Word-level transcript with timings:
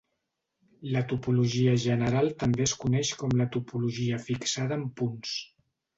La 0.95 1.01
topologia 1.11 1.75
general 1.83 2.33
també 2.45 2.65
es 2.69 2.73
coneix 2.85 3.13
com 3.21 3.37
la 3.43 3.47
topologia 3.57 4.23
fixada 4.31 4.79
en 4.83 4.87
punts. 5.03 5.37